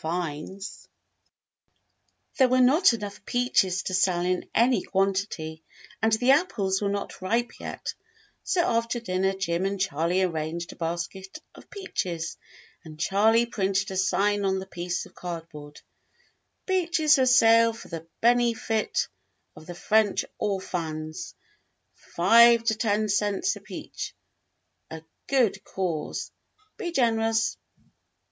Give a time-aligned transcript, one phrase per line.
[0.03, 0.87] JIM AND THE ORPHANS
[2.39, 5.61] 113 There were not enough peaches to sell in any quan tity,
[6.01, 7.93] and the apples were not ripe yet,
[8.43, 12.39] so after dinner Jim and Charley arranged a basket of peaches
[12.83, 15.81] and Charley printed a sign on a piece of cardboard:—
[16.65, 19.07] Peaches for sail for the benny fit
[19.55, 21.35] of the French Orfans.
[21.93, 24.15] 5 to 10 cents a peach.
[24.89, 26.31] A good caws.
[26.77, 27.57] Be Gennerous.